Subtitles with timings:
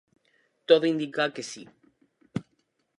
[0.69, 1.63] Todo indica que si.